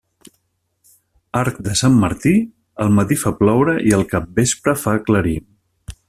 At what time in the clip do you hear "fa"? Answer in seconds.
3.27-3.33, 4.85-4.99